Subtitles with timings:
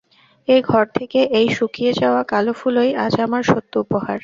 [0.47, 4.17] এ ঘর থেকে এই শুকিয়ে-যাওয়া কালো ফুলই আজ আমার সত্য উপহার।